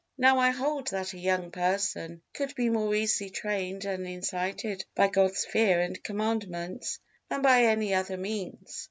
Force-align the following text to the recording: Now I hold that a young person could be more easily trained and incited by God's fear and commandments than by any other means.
Now 0.17 0.39
I 0.39 0.49
hold 0.49 0.87
that 0.87 1.13
a 1.13 1.19
young 1.19 1.51
person 1.51 2.23
could 2.33 2.55
be 2.55 2.71
more 2.71 2.95
easily 2.95 3.29
trained 3.29 3.85
and 3.85 4.07
incited 4.07 4.83
by 4.95 5.09
God's 5.09 5.45
fear 5.45 5.79
and 5.79 6.03
commandments 6.03 6.97
than 7.29 7.43
by 7.43 7.65
any 7.65 7.93
other 7.93 8.17
means. 8.17 8.79